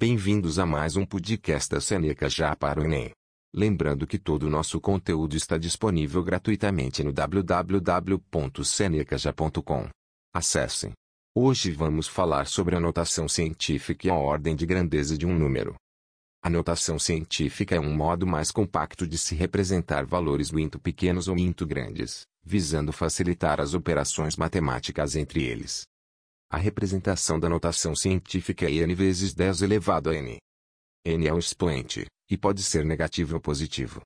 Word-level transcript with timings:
Bem-vindos 0.00 0.60
a 0.60 0.64
mais 0.64 0.94
um 0.94 1.04
podcast 1.04 1.68
da 1.68 1.80
Seneca 1.80 2.30
já 2.30 2.54
para 2.54 2.80
o 2.80 2.84
Enem. 2.84 3.10
Lembrando 3.52 4.06
que 4.06 4.16
todo 4.16 4.44
o 4.44 4.48
nosso 4.48 4.80
conteúdo 4.80 5.36
está 5.36 5.58
disponível 5.58 6.22
gratuitamente 6.22 7.02
no 7.02 7.12
www.senecaja.com. 7.12 9.88
Acessem. 10.32 10.92
Hoje 11.36 11.72
vamos 11.72 12.06
falar 12.06 12.46
sobre 12.46 12.76
a 12.76 12.80
notação 12.80 13.26
científica 13.26 14.06
e 14.06 14.10
a 14.10 14.14
ordem 14.14 14.54
de 14.54 14.64
grandeza 14.64 15.18
de 15.18 15.26
um 15.26 15.36
número. 15.36 15.74
A 16.44 16.48
notação 16.48 16.96
científica 16.96 17.74
é 17.74 17.80
um 17.80 17.92
modo 17.92 18.24
mais 18.24 18.52
compacto 18.52 19.04
de 19.04 19.18
se 19.18 19.34
representar 19.34 20.06
valores 20.06 20.52
muito 20.52 20.78
pequenos 20.78 21.26
ou 21.26 21.34
muito 21.34 21.66
grandes, 21.66 22.22
visando 22.44 22.92
facilitar 22.92 23.60
as 23.60 23.74
operações 23.74 24.36
matemáticas 24.36 25.16
entre 25.16 25.42
eles. 25.42 25.88
A 26.50 26.56
representação 26.56 27.38
da 27.38 27.46
notação 27.46 27.94
científica 27.94 28.64
é 28.64 28.72
n 28.72 28.94
vezes 28.94 29.34
10 29.34 29.60
elevado 29.60 30.08
a 30.08 30.14
n. 30.14 30.38
n 31.04 31.26
é 31.26 31.34
um 31.34 31.38
expoente, 31.38 32.06
e 32.30 32.38
pode 32.38 32.62
ser 32.62 32.86
negativo 32.86 33.34
ou 33.34 33.40
positivo. 33.40 34.00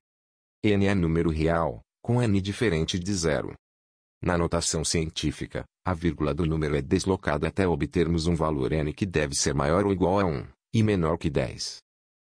n 0.64 0.86
é 0.86 0.92
número 0.92 1.30
real, 1.30 1.80
com 2.02 2.20
n 2.20 2.40
diferente 2.40 2.98
de 2.98 3.14
zero. 3.14 3.54
Na 4.20 4.36
notação 4.36 4.84
científica, 4.84 5.64
a 5.86 5.94
vírgula 5.94 6.34
do 6.34 6.44
número 6.44 6.74
é 6.74 6.82
deslocada 6.82 7.46
até 7.46 7.66
obtermos 7.66 8.26
um 8.26 8.34
valor 8.34 8.72
n 8.72 8.92
que 8.92 9.06
deve 9.06 9.36
ser 9.36 9.54
maior 9.54 9.86
ou 9.86 9.92
igual 9.92 10.18
a 10.18 10.24
1, 10.24 10.44
e 10.74 10.82
menor 10.82 11.18
que 11.18 11.30
10. 11.30 11.78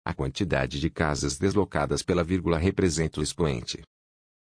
A 0.05 0.13
quantidade 0.13 0.81
de 0.81 0.89
casas 0.89 1.37
deslocadas 1.37 2.03
pela 2.03 2.25
vírgula 2.25 2.57
representa 2.57 3.21
o 3.21 3.23
expoente. 3.23 3.81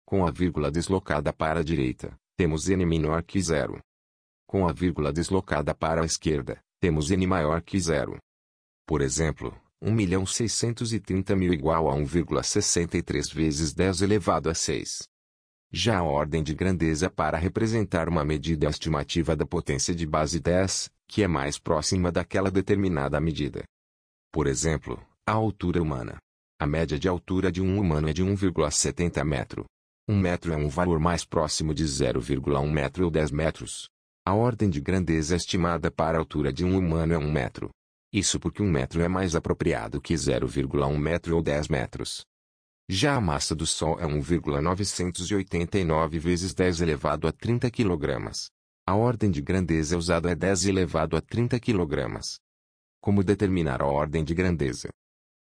Com 0.06 0.26
a 0.26 0.32
vírgula 0.32 0.72
deslocada 0.72 1.34
para 1.34 1.60
a 1.60 1.64
direita, 1.64 2.18
temos 2.38 2.70
n 2.70 2.86
menor 2.86 3.24
que 3.24 3.42
zero. 3.42 3.82
Com 4.50 4.68
a 4.68 4.74
vírgula 4.74 5.14
deslocada 5.14 5.76
para 5.76 6.02
a 6.02 6.06
esquerda, 6.06 6.60
temos 6.80 7.12
n 7.12 7.28
maior 7.28 7.62
que 7.62 7.80
zero. 7.80 8.18
Por 8.84 9.00
exemplo, 9.00 9.56
1.630.000 9.80 11.54
igual 11.54 11.88
a 11.88 11.94
1,63 11.96 13.32
vezes 13.32 13.76
10 13.76 14.02
elevado 14.02 14.50
a 14.50 14.56
6. 14.56 15.04
Já 15.72 16.00
a 16.00 16.04
ordem 16.04 16.42
de 16.42 16.56
grandeza 16.56 17.12
para 17.12 17.38
representar 17.38 18.10
uma 18.10 18.26
medida 18.26 18.68
estimativa 18.68 19.36
da 19.36 19.46
potência 19.46 19.94
de 19.94 20.08
base 20.08 20.40
10, 20.40 20.90
que 21.08 21.22
é 21.22 21.28
mais 21.28 21.60
próxima 21.60 22.12
daquela 22.12 22.50
determinada 22.50 23.20
medida. 23.20 23.64
Por 24.32 24.48
exemplo, 24.48 25.00
a 25.28 25.34
altura 25.34 25.80
humana. 25.80 26.18
A 26.60 26.66
média 26.66 26.98
de 26.98 27.08
altura 27.08 27.52
de 27.52 27.62
um 27.62 27.80
humano 27.80 28.10
é 28.10 28.14
de 28.14 28.24
1,70 28.24 29.24
metro. 29.24 29.66
1 30.08 30.20
metro 30.20 30.52
é 30.52 30.58
um 30.58 30.70
valor 30.70 31.00
mais 31.00 31.24
próximo 31.24 31.72
de 31.72 31.84
0,1 31.84 32.68
metro 32.72 33.06
ou 33.06 33.12
10 33.12 33.30
metros. 33.30 33.88
A 34.26 34.34
ordem 34.34 34.70
de 34.70 34.82
grandeza 34.82 35.36
estimada 35.36 35.90
para 35.90 36.18
a 36.18 36.22
altura 36.22 36.54
de 36.54 36.64
um 36.64 36.78
humano 36.78 37.14
é 37.14 37.18
1 37.18 37.32
metro. 37.32 37.70
Isso 38.12 38.40
porque 38.40 38.62
1 38.62 38.70
metro 38.70 39.02
é 39.02 39.08
mais 39.08 39.36
apropriado 39.36 40.02
que 40.02 40.14
0,1 40.14 40.98
metro 40.98 41.36
ou 41.36 41.42
10 41.42 41.68
metros. 41.68 42.24
Já 42.90 43.16
a 43.16 43.22
massa 43.22 43.56
do 43.56 43.68
Sol 43.68 44.00
é 44.00 44.08
1,989 44.08 46.18
vezes 46.18 46.56
10 46.56 46.82
elevado 46.82 47.28
a 47.28 47.32
30 47.32 47.70
kg. 47.70 48.32
A 48.88 48.96
ordem 48.96 49.30
de 49.30 49.44
grandeza 49.44 49.96
usada 49.96 50.32
é 50.32 50.36
10 50.36 50.66
elevado 50.66 51.16
a 51.16 51.22
30 51.22 51.60
kg. 51.60 52.20
Como 53.00 53.24
determinar 53.24 53.84
a 53.84 53.86
ordem 53.86 54.24
de 54.24 54.34
grandeza? 54.34 54.90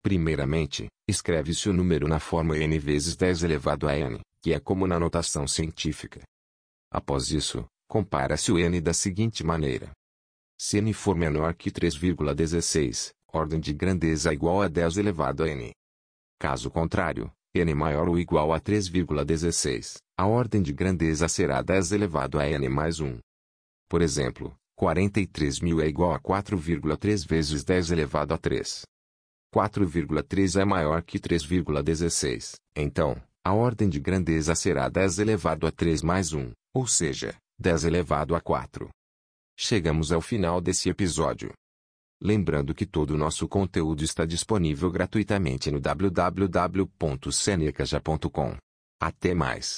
Primeiramente, 0.01 0.87
escreve-se 1.09 1.69
o 1.69 1.73
número 1.73 2.07
na 2.07 2.21
forma 2.21 2.57
n 2.57 2.79
vezes 2.79 3.17
10 3.17 3.43
elevado 3.43 3.89
a 3.89 3.97
n, 3.97 4.21
que 4.41 4.53
é 4.53 4.61
como 4.61 4.87
na 4.87 5.01
notação 5.01 5.49
científica. 5.49 6.23
Após 6.93 7.33
isso, 7.33 7.67
compara-se 7.89 8.51
o 8.53 8.59
n 8.59 8.81
da 8.81 8.93
seguinte 8.93 9.45
maneira. 9.45 9.93
Se 10.59 10.79
n 10.79 10.93
for 10.93 11.17
menor 11.17 11.55
que 11.55 11.71
3,16, 11.71 13.13
ordem 13.33 13.61
de 13.61 13.73
grandeza 13.73 14.33
igual 14.33 14.63
a 14.63 14.69
10 14.69 14.99
elevado 14.99 15.45
a 15.45 15.49
n. 15.49 15.73
Caso 16.39 16.71
contrário, 16.71 17.31
n 17.55 17.75
maior 17.75 18.09
ou 18.09 18.19
igual 18.19 18.53
a 18.53 18.61
3,16, 18.61 19.97
a 20.19 20.27
ordem 20.27 20.63
de 20.63 20.73
grandeza 20.73 21.29
será 21.29 21.63
10 21.63 21.93
elevado 21.93 22.39
a 22.39 22.47
n 22.49 22.69
mais 22.69 23.01
1. 23.01 23.19
Por 23.89 24.03
exemplo, 24.03 24.55
43.000 24.79 25.83
é 25.83 25.87
igual 25.87 26.13
a 26.13 26.21
4,3 26.21 27.27
vezes 27.27 27.65
10 27.65 27.91
elevado 27.93 28.35
a 28.35 28.39
3. 28.39 28.83
4,3 29.55 30.61
é 30.61 30.65
maior 30.65 31.03
que 31.03 31.19
3,16. 31.19 32.57
Então, 32.75 33.15
a 33.45 33.53
ordem 33.53 33.89
de 33.89 34.01
grandeza 34.01 34.55
será 34.55 34.89
10 34.89 35.21
elevado 35.21 35.67
a 35.67 35.71
3 35.71 36.03
mais 36.03 36.33
1, 36.33 36.51
ou 36.75 36.87
seja, 36.87 37.37
10 37.59 37.85
elevado 37.85 38.35
a 38.35 38.41
4. 38.41 38.89
Chegamos 39.57 40.11
ao 40.11 40.21
final 40.21 40.61
desse 40.61 40.89
episódio. 40.89 41.53
Lembrando 42.21 42.75
que 42.75 42.85
todo 42.85 43.13
o 43.13 43.17
nosso 43.17 43.47
conteúdo 43.47 44.03
está 44.03 44.25
disponível 44.25 44.91
gratuitamente 44.91 45.71
no 45.71 45.79
www.senecaja.com. 45.81 48.57
Até 49.01 49.35
mais. 49.35 49.73